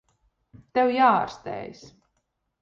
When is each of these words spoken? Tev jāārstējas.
Tev 0.77 0.89
jāārstējas. 0.95 1.85